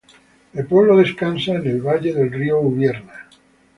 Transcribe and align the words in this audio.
El 0.55 0.65
pueblo 0.65 0.97
descansa 0.97 1.51
en 1.57 1.67
el 1.67 1.79
valle 1.79 2.11
del 2.11 2.31
río 2.31 2.59
Ubierna. 2.59 3.27